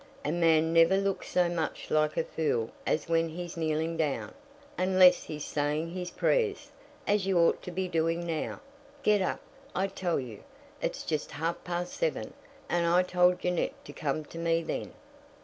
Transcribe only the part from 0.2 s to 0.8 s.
A man